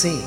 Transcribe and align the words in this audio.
پرسه 0.00 0.18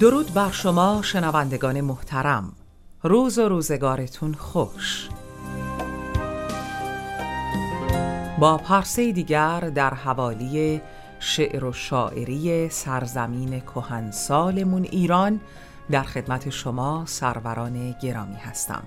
درود 0.00 0.34
بر 0.34 0.50
شما 0.50 1.02
شنوندگان 1.02 1.80
محترم. 1.80 2.52
روز 3.02 3.38
و 3.38 3.48
روزگارتون 3.48 4.34
خوش. 4.34 5.08
با 8.38 8.56
پرسه 8.56 9.12
دیگر 9.12 9.60
در 9.60 9.94
حوالی 9.94 10.80
شعر 11.24 11.64
و 11.64 11.72
شاعری 11.72 12.68
سرزمین 12.68 13.60
کهنسالمون 13.60 14.82
ایران 14.82 15.40
در 15.90 16.02
خدمت 16.02 16.50
شما 16.50 17.04
سروران 17.06 17.92
گرامی 17.92 18.36
هستم. 18.36 18.82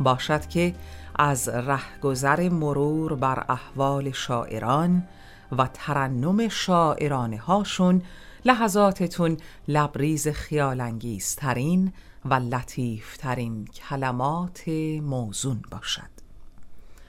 باشد 0.00 0.46
که 0.46 0.74
از 1.14 1.48
رهگذر 1.48 2.48
مرور 2.48 3.14
بر 3.14 3.44
احوال 3.48 4.10
شاعران 4.10 5.08
و 5.58 5.68
ترنم 5.74 6.48
شاعرانه 6.48 7.38
هاشون 7.38 8.02
لحظاتتون 8.44 9.36
لبریز 9.68 10.28
خیالانگیزترین 10.28 11.92
و 12.24 12.34
لطیفترین 12.34 13.64
کلمات 13.64 14.68
موزون 15.02 15.62
باشد. 15.70 16.10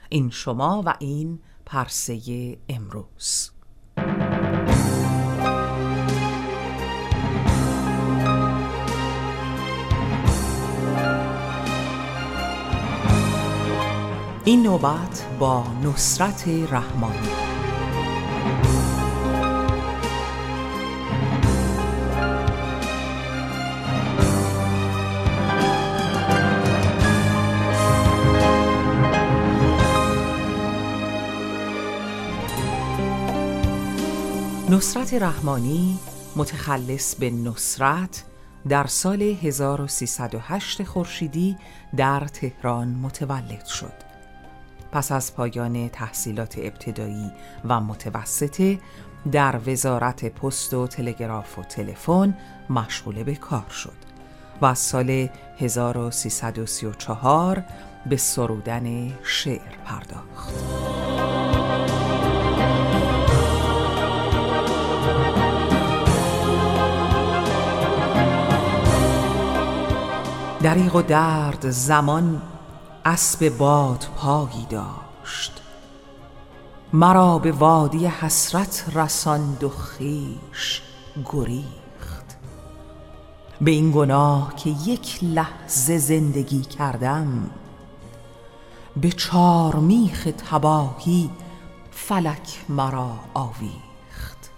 این 0.09 0.29
شما 0.29 0.83
و 0.85 0.93
این 0.99 1.39
پرسه 1.65 2.57
امروز. 2.69 3.54
این 14.47 14.63
نوبت 14.63 15.25
با 15.39 15.63
نصرت 15.83 16.47
رحمانی. 16.47 17.29
نصرت 34.69 35.13
رحمانی 35.13 35.99
متخلص 36.35 37.15
به 37.15 37.29
نصرت 37.29 38.23
در 38.69 38.87
سال 38.87 39.21
1308 39.21 40.83
خورشیدی 40.83 41.57
در 41.97 42.27
تهران 42.27 42.87
متولد 42.87 43.65
شد. 43.65 44.04
پس 44.95 45.11
از 45.11 45.35
پایان 45.35 45.89
تحصیلات 45.89 46.55
ابتدایی 46.57 47.31
و 47.65 47.81
متوسطه 47.81 48.79
در 49.31 49.59
وزارت 49.67 50.25
پست 50.25 50.73
و 50.73 50.87
تلگراف 50.87 51.59
و 51.59 51.63
تلفن 51.63 52.37
مشغول 52.69 53.23
به 53.23 53.35
کار 53.35 53.69
شد 53.69 53.91
و 54.61 54.75
سال 54.75 55.29
1334 55.59 57.63
به 58.09 58.17
سرودن 58.17 59.13
شعر 59.23 59.75
پرداخت. 59.85 60.53
دریغ 70.61 70.95
و 70.95 71.01
درد 71.01 71.69
زمان 71.69 72.41
اسب 73.07 73.49
باد 73.49 74.07
پایی 74.17 74.65
داشت. 74.69 75.61
مرا 76.93 77.39
به 77.39 77.51
وادی 77.51 78.05
حسرت 78.05 78.85
رساند 78.93 79.63
و 79.63 79.69
خیش 79.69 80.81
گریخت. 81.25 82.37
به 83.61 83.71
این 83.71 83.91
گناه 83.91 84.55
که 84.55 84.69
یک 84.69 85.19
لحظه 85.21 85.97
زندگی 85.97 86.61
کردم 86.61 87.49
به 89.01 89.11
چارمیخ 89.11 90.27
تباهی 90.49 91.29
فلک 91.91 92.65
مرا 92.69 93.11
آویخت. 93.33 94.51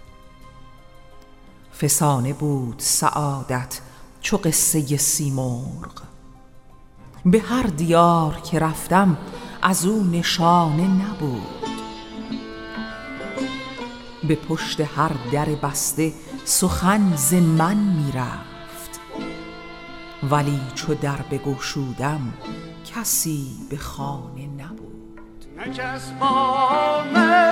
فسانه 1.80 2.32
بود 2.32 2.78
سعادت 2.78 3.80
چو 4.20 4.36
قصه 4.36 4.96
سیمرغ. 4.96 6.07
به 7.24 7.40
هر 7.40 7.62
دیار 7.62 8.34
که 8.34 8.58
رفتم 8.58 9.16
از 9.62 9.86
او 9.86 10.04
نشانه 10.04 10.88
نبود. 10.88 11.42
به 14.28 14.34
پشت 14.34 14.80
هر 14.80 15.10
در 15.32 15.44
بسته 15.44 16.12
سخن 16.44 17.16
ز 17.16 17.34
من 17.34 17.76
می‌رفت. 17.76 19.00
ولی 20.30 20.60
چو 20.74 20.94
در 20.94 21.22
بگشودم 21.30 22.32
کسی 22.94 23.46
به 23.70 23.76
خانه 23.76 24.46
نبود. 24.46 24.88
نه 25.56 25.72
کس 25.74 26.10
با 26.20 27.04
من 27.14 27.50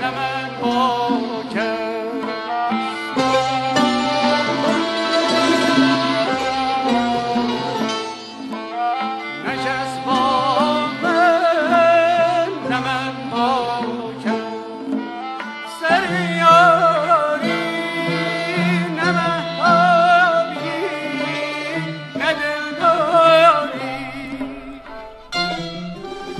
نه 0.00 0.10
من 0.10 0.60
با 0.62 1.08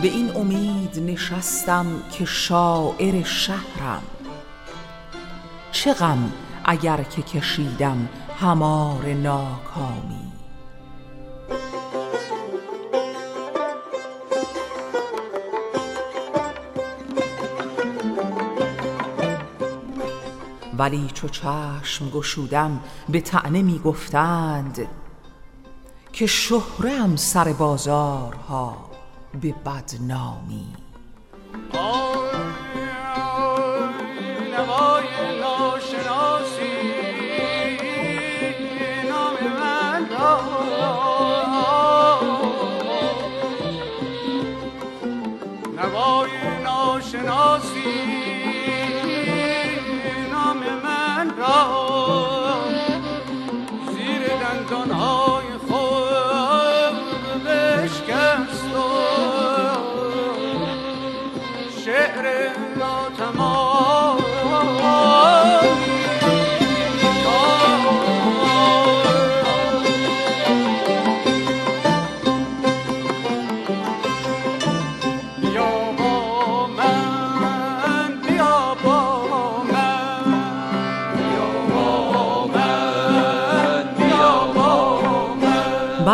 به 0.03 0.13
این 0.13 0.37
امید 0.37 1.03
نشستم 1.07 1.87
که 2.13 2.25
شاعر 2.25 3.23
شهرم. 3.23 4.03
چه 5.73 5.93
غم 5.95 6.33
اگر 6.65 7.03
که 7.03 7.23
کشیدم 7.23 8.09
همار 8.41 9.05
ناکامی. 9.05 10.36
ولی 20.79 21.11
چو 21.15 21.29
چشم 21.29 22.11
گشودم 22.11 22.81
به 23.09 23.21
تعنه 23.21 23.63
می 23.63 23.79
گفتند 23.79 24.89
که 26.13 26.27
شهرم 26.27 27.17
سر 27.17 27.53
بازارها 27.53 28.91
به 29.41 29.53
بدنامی. 29.53 30.67
نوای 45.77 46.61
ناشناسی 46.65 48.36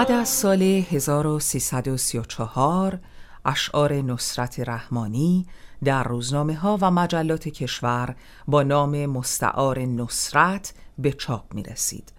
بعد 0.03 0.13
از 0.13 0.29
سال 0.29 0.63
1334 0.63 2.99
اشعار 3.45 3.93
نصرت 3.93 4.61
رحمانی 4.61 5.47
در 5.85 6.05
روزنامه 6.05 6.55
ها 6.55 6.79
و 6.81 6.91
مجلات 6.91 7.49
کشور 7.49 8.15
با 8.49 8.63
نام 8.63 9.07
مستعار 9.07 9.79
نصرت 9.79 10.75
به 10.99 11.13
چاپ 11.13 11.55
می 11.55 11.63
رسید 11.63 12.13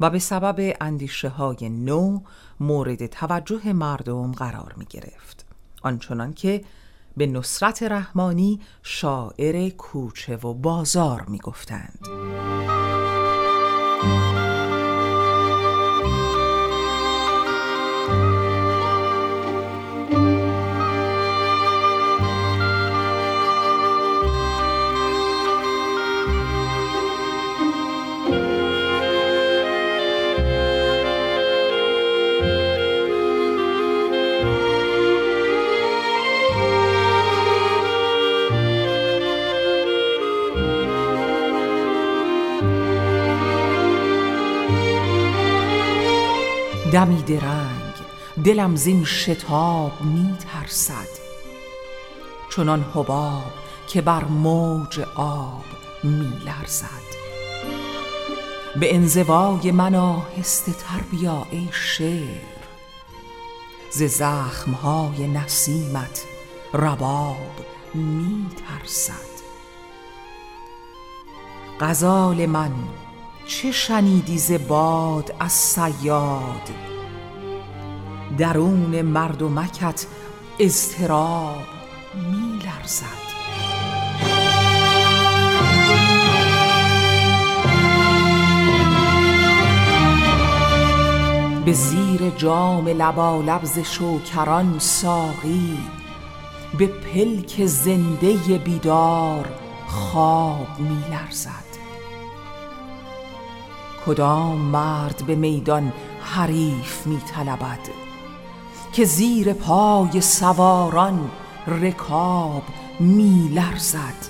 و 0.00 0.10
به 0.10 0.18
سبب 0.18 0.76
اندیشه 0.80 1.28
های 1.28 1.68
نو 1.68 2.20
مورد 2.60 3.06
توجه 3.06 3.72
مردم 3.72 4.32
قرار 4.32 4.74
می 4.76 4.84
گرفت 4.84 5.46
آنچنان 5.82 6.32
که 6.32 6.64
به 7.16 7.26
نصرت 7.26 7.82
رحمانی 7.82 8.60
شاعر 8.82 9.68
کوچه 9.68 10.36
و 10.36 10.54
بازار 10.54 11.24
می 11.28 11.38
گفتند. 11.38 12.08
دمی 47.00 47.22
درنگ 47.22 47.94
دلم 48.44 48.76
زین 48.76 49.04
شتاب 49.04 50.00
می 50.00 50.36
ترسد 50.38 51.08
چنان 52.50 52.82
حباب 52.94 53.52
که 53.86 54.00
بر 54.00 54.24
موج 54.24 55.00
آب 55.14 55.64
می 56.04 56.32
لرزد 56.44 57.10
به 58.80 58.94
انزوای 58.94 59.70
من 59.70 59.94
آهسته 59.94 60.72
تر 60.72 61.00
بیا 61.10 61.46
ای 61.50 61.68
شعر. 61.72 62.40
ز 63.90 64.02
زخمهای 64.02 65.28
نسیمت 65.28 66.24
رباب 66.74 67.66
می 67.94 68.46
ترسد 68.68 69.30
غزال 71.80 72.46
من 72.46 72.72
چه 73.46 73.72
شنیدی 73.72 74.38
ز 74.38 74.52
باد 74.52 75.34
از 75.40 75.52
صیاد؟ 75.52 76.89
درون 78.40 79.02
مردمکت 79.02 80.06
اضطراب 80.58 81.56
می 82.14 82.58
لرزد 82.64 83.30
به 91.64 91.72
زیر 91.72 92.30
جام 92.36 92.88
لبالب 92.88 93.64
ز 93.64 93.78
شوکران 93.78 94.78
ساقی 94.78 95.78
به 96.78 96.86
پلک 96.86 97.66
زنده 97.66 98.58
بیدار 98.58 99.48
خواب 99.86 100.78
می 100.78 101.04
لرزد 101.10 101.70
کدام 104.06 104.58
مرد 104.58 105.22
به 105.26 105.34
میدان 105.34 105.92
حریف 106.20 107.06
می 107.06 107.18
طلبد 107.34 108.09
که 109.00 109.06
زیر 109.06 109.52
پای 109.52 110.20
سواران 110.20 111.30
رکاب 111.66 112.62
می 113.00 113.48
لرزد. 113.54 114.26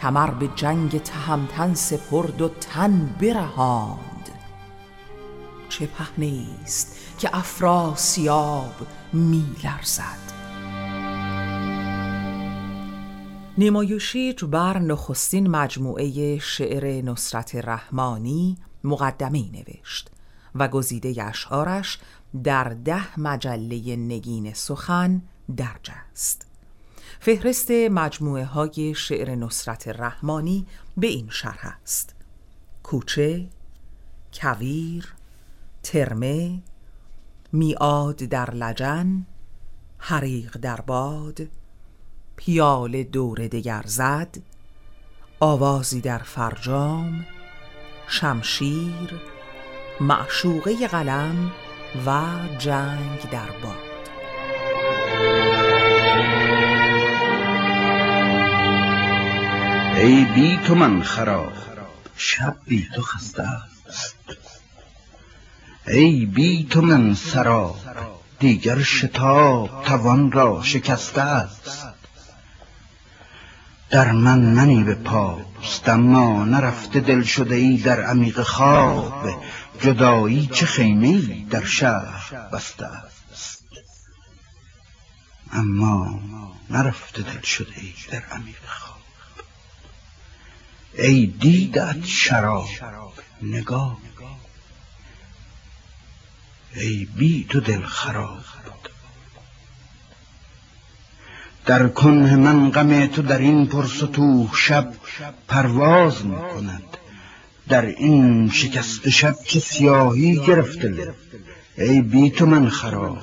کمر 0.00 0.30
به 0.30 0.48
جنگ 0.56 1.02
تهمتن 1.02 1.74
سپرد 1.74 2.40
و 2.40 2.48
تن 2.48 3.14
برهاند. 3.20 4.28
چه 5.68 5.86
پهنیست 5.86 6.96
که 7.18 7.36
افراسیاب 7.36 8.74
می 9.12 9.46
لرزد. 9.64 10.32
نیمایوشیج 13.58 14.44
بر 14.44 14.78
نخستین 14.78 15.50
مجموعه 15.50 16.38
شعر 16.38 17.02
نصرت 17.02 17.54
رحمانی 17.54 18.56
مقدمه 18.84 19.44
نوشت 19.52 20.10
و 20.54 20.68
گزیده 20.68 21.24
اشعارش 21.24 21.98
در 22.42 22.64
ده 22.64 23.20
مجله 23.20 23.96
نگین 23.96 24.54
سخن 24.54 25.22
درج 25.56 25.90
است 26.12 26.46
فهرست 27.20 27.70
مجموعه 27.70 28.44
های 28.44 28.94
شعر 28.94 29.34
نصرت 29.34 29.88
رحمانی 29.88 30.66
به 30.96 31.06
این 31.06 31.28
شرح 31.30 31.76
است. 31.82 32.14
کوچه 32.82 33.48
کویر 34.34 35.14
ترمه 35.82 36.62
میاد 37.52 38.16
در 38.16 38.50
لجن 38.50 39.26
حریق 39.98 40.56
در 40.56 40.80
باد 40.80 41.40
پیال 42.36 43.02
دور 43.02 43.48
دگر 43.48 43.82
زد 43.86 44.36
آوازی 45.40 46.00
در 46.00 46.18
فرجام 46.18 47.26
شمشیر 48.08 49.20
معشوقه 50.00 50.86
قلم 50.88 51.52
و 52.06 52.20
جنگ 52.58 53.30
در 53.30 53.50
باد. 53.62 53.94
ای 59.96 60.24
بی 60.24 60.58
تو 60.66 60.74
من 60.74 61.02
خراب. 61.02 61.52
شب 62.16 62.56
بی 62.66 62.88
تو 62.94 63.02
خسته 63.02 63.42
است. 63.42 64.16
ای 65.86 66.26
بی 66.26 66.66
تو 66.70 66.82
من 66.82 67.14
سراب. 67.14 67.76
دیگر 68.38 68.82
شتاب 68.82 69.82
توان 69.84 70.32
را 70.32 70.62
شکسته 70.62 71.20
است. 71.20 71.84
در 73.90 74.12
من 74.12 74.38
منی 74.38 74.84
به 74.84 74.94
پاست 74.94 75.88
اما 75.88 76.44
نرفته 76.44 77.00
دل 77.00 77.22
شده 77.22 77.54
ای 77.54 77.76
در 77.76 78.02
عمیق 78.02 78.42
خواب. 78.42 79.42
جدایی 79.80 80.46
چه 80.46 80.66
خیمه 80.66 81.44
در 81.44 81.64
شهر 81.64 82.48
بسته 82.52 82.86
است. 82.86 83.64
اما 85.52 86.20
نرفته 86.70 87.22
دل 87.22 87.40
شده 87.40 87.80
ای 87.80 87.94
در 88.10 88.22
عمیق 88.24 88.66
خواب 88.66 89.00
ای 90.94 91.26
دیدت 91.26 92.04
شراب 92.04 92.68
نگاه. 93.42 93.98
ای 96.74 97.04
بی 97.04 97.46
تو 97.50 97.60
دل 97.60 97.86
خراب. 97.86 98.44
در 101.66 101.88
کنه 101.88 102.36
من 102.36 102.70
غم 102.70 103.06
تو 103.06 103.22
در 103.22 103.38
این 103.38 103.66
پرستوه 103.66 104.50
شب 104.56 104.94
پرواز 105.48 106.26
می 106.26 106.36
کند 106.36 106.96
در 107.68 107.86
این 107.86 108.50
شکست 108.50 109.08
شب 109.08 109.36
که 109.44 109.60
سیاهی 109.60 110.36
گرفته 110.46 111.14
ای 111.78 112.00
بی 112.00 112.30
تو 112.30 112.46
من 112.46 112.68
خراب 112.68 113.18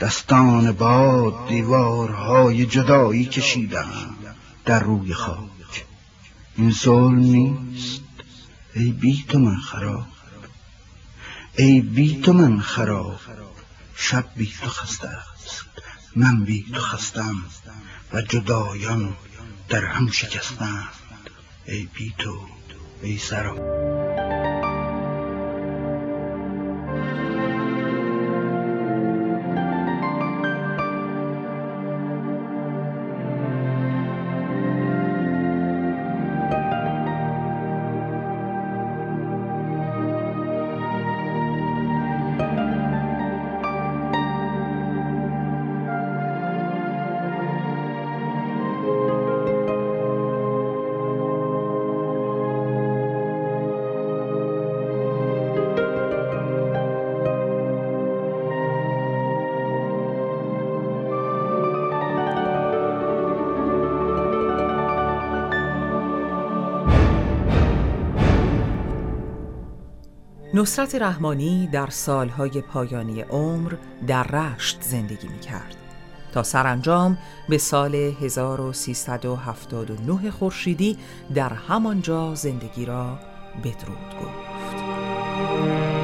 دستان 0.00 0.72
باد 0.72 1.48
دیوارهای 1.48 2.66
جدایی 2.66 3.24
کشیدم 3.24 4.16
در 4.64 4.80
روی 4.80 5.14
خاک. 5.14 5.84
این 6.56 6.70
ظلم 6.70 7.14
نیست 7.14 8.00
ای 8.74 8.92
بی 8.92 9.24
تو 9.28 9.38
من 9.38 9.56
خراب 9.56 10.06
ای 11.56 11.80
بی 11.80 12.20
تو 12.20 12.32
من 12.32 12.60
خراب. 12.60 13.20
شب 13.96 14.24
بی 14.36 14.52
تو 14.60 14.68
خسته 14.68 15.18
من 16.16 16.44
بی 16.44 16.66
تو 16.74 16.80
خستم 16.80 17.44
و 18.12 18.22
جدایان 18.22 19.16
در 19.68 19.84
هم 19.84 20.10
شکستند 20.10 20.88
ای 21.70 21.88
بی 21.94 22.14
تو 22.18 22.40
ای 23.02 23.18
سرا. 23.18 23.54
نصرت 70.58 70.94
رحمانی 70.94 71.68
در 71.72 71.90
سالهای 71.90 72.60
پایانی 72.60 73.20
عمر 73.20 73.74
در 74.06 74.22
رشت 74.22 74.82
زندگی 74.82 75.28
می 75.28 75.38
کرد 75.38 75.76
تا 76.32 76.42
سرانجام 76.42 77.18
به 77.48 77.58
سال 77.58 77.94
1379 77.94 80.30
خورشیدی 80.30 80.98
در 81.34 81.52
همانجا 81.52 82.34
زندگی 82.34 82.84
را 82.84 83.18
بدرود 83.64 84.14
گفت. 84.20 85.97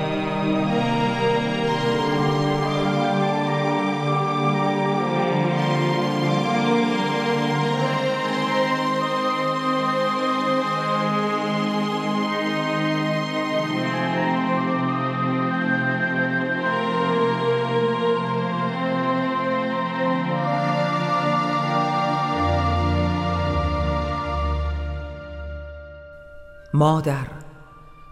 مادر 26.74 27.26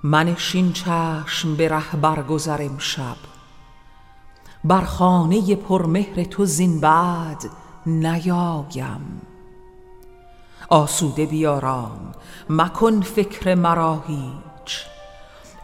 منشین 0.03 0.73
چشم 0.73 1.57
به 1.57 1.69
ره 1.69 1.97
برگذر 1.97 2.63
امشب 2.63 3.17
بر 4.65 4.81
خانه 4.81 5.57
پرمهر 5.57 6.25
تو 6.25 6.45
زین 6.45 6.81
بعد 6.81 7.45
نیایم. 7.87 9.21
آسوده 10.69 11.27
بیارام 11.27 12.13
مکن 12.51 13.01
فکر 13.01 13.55
مرا 13.55 14.05
هیچ. 14.07 14.85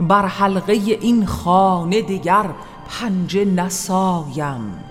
بر 0.00 0.26
حلقه 0.26 0.72
این 0.72 1.26
خانه 1.26 2.02
دیگر 2.02 2.50
پنجه 2.88 3.44
نسایم. 3.44 4.84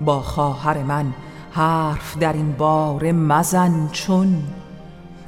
با 0.00 0.20
خواهر 0.20 0.82
من 0.82 1.12
حرف 1.54 2.18
در 2.18 2.32
این 2.32 2.52
باره 2.52 3.12
مزن 3.12 3.88
چون 3.88 4.42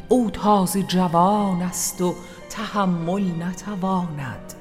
او 0.09 0.31
تازه 0.31 0.83
جوان 0.83 1.62
است 1.62 2.02
و 2.02 2.14
تحمل 2.50 3.43
نتواند. 3.43 4.54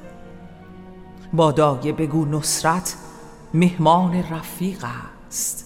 با 1.33 1.51
دایه 1.51 1.93
بگو 1.93 2.25
نصرت 2.25 2.95
مهمان 3.53 4.23
رفیق 4.31 4.85
است. 5.27 5.65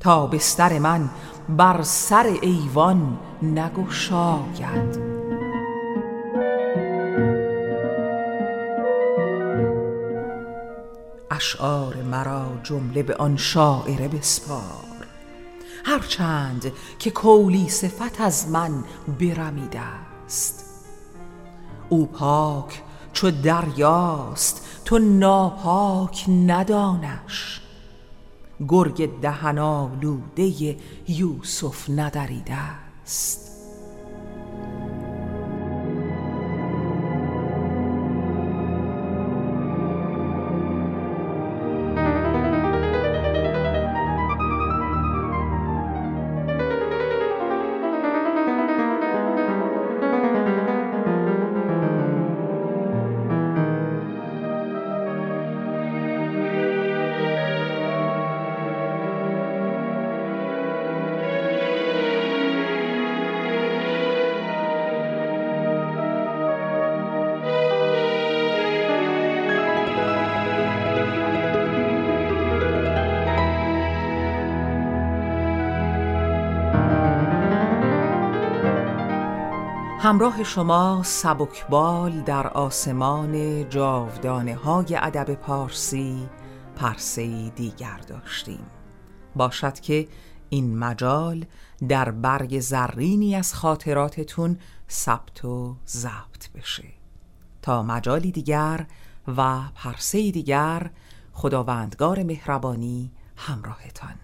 تا 0.00 0.26
بستر 0.26 0.78
من 0.78 1.08
بر 1.48 1.82
سر 1.82 2.36
ایوان 2.42 3.18
نگشاید. 3.42 5.16
اشعار 11.30 11.96
مرا 11.96 12.46
جمله 12.62 13.02
به 13.02 13.16
آن 13.16 13.36
شاعره 13.36 14.08
بسپار. 14.08 14.95
هرچند 15.88 16.72
که 16.98 17.10
کولی 17.10 17.68
صفت 17.68 18.20
از 18.20 18.48
من 18.48 18.84
برمیده 19.20 19.80
است. 19.80 20.64
او 21.88 22.06
پاک 22.06 22.82
چو 23.12 23.30
دریاست 23.30 24.66
تو 24.84 24.98
ناپاک 24.98 26.24
ندانش. 26.28 27.60
گرگ 28.68 29.20
دهن 29.20 29.58
آلوده 29.58 30.76
یوسف 31.08 31.90
ندریده 31.90 32.54
است. 32.54 33.45
همراه 80.06 80.44
شما 80.44 81.02
سبکبال 81.04 82.20
در 82.20 82.46
آسمان 82.46 83.68
جاودانه 83.68 84.54
های 84.54 84.96
ادب 84.96 85.34
پارسی 85.34 86.28
پرسه 86.76 87.50
دیگر 87.50 88.00
داشتیم. 88.08 88.66
باشد 89.36 89.80
که 89.80 90.08
این 90.48 90.78
مجال 90.78 91.44
در 91.88 92.10
برگ 92.10 92.60
زرینی 92.60 93.36
از 93.36 93.54
خاطراتتون 93.54 94.58
ثبت 94.90 95.44
و 95.44 95.76
ضبط 95.88 96.52
بشه. 96.54 96.88
تا 97.62 97.82
مجالی 97.82 98.32
دیگر 98.32 98.86
و 99.36 99.60
پرسه 99.74 100.30
دیگر 100.30 100.90
خداوندگار 101.32 102.22
مهربانی 102.22 103.12
همراهتان. 103.36 104.14